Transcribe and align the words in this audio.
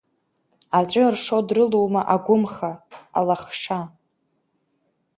Аҵәы 0.77 1.01
ыршо 1.09 1.39
дрылоума 1.47 2.01
агәымха, 2.15 2.71
алахша? 3.17 3.79